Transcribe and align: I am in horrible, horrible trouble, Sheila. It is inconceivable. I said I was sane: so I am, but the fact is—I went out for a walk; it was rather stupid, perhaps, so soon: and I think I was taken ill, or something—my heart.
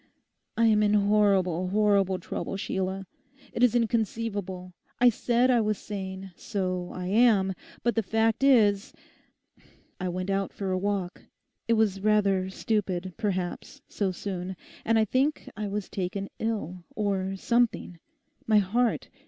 I 0.57 0.65
am 0.65 0.81
in 0.81 0.95
horrible, 0.95 1.67
horrible 1.67 2.17
trouble, 2.17 2.57
Sheila. 2.57 3.05
It 3.53 3.61
is 3.61 3.75
inconceivable. 3.75 4.73
I 4.99 5.09
said 5.09 5.51
I 5.51 5.61
was 5.61 5.77
sane: 5.77 6.31
so 6.35 6.89
I 6.91 7.05
am, 7.05 7.53
but 7.83 7.93
the 7.93 8.01
fact 8.01 8.43
is—I 8.43 10.09
went 10.09 10.31
out 10.31 10.53
for 10.53 10.71
a 10.71 10.77
walk; 10.79 11.25
it 11.67 11.73
was 11.73 12.01
rather 12.01 12.49
stupid, 12.49 13.13
perhaps, 13.15 13.83
so 13.87 14.11
soon: 14.11 14.55
and 14.85 14.97
I 14.97 15.05
think 15.05 15.47
I 15.55 15.67
was 15.67 15.87
taken 15.87 16.29
ill, 16.39 16.83
or 16.95 17.35
something—my 17.35 18.57
heart. 18.57 19.07